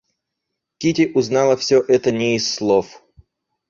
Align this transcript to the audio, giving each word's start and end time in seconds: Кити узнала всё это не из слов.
Кити 0.79 1.11
узнала 1.15 1.55
всё 1.55 1.79
это 1.81 2.11
не 2.11 2.35
из 2.35 2.51
слов. 2.51 3.03